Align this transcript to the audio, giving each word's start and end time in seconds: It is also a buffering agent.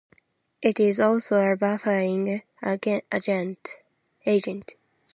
It 0.63 0.79
is 0.79 0.99
also 0.99 1.35
a 1.35 1.55
buffering 1.55 2.41
agent. 3.13 3.67